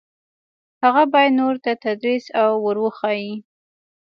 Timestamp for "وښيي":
2.83-3.33